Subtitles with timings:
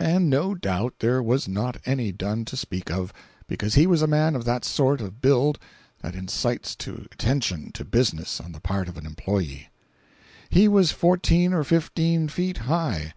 [0.00, 3.12] And no doubt there was not any done to speak of,
[3.46, 5.58] because he was a man of that sort of build
[6.00, 9.68] that incites to attention to business on the part of an employee.
[10.48, 13.12] He was fourteen or fifteen feet high.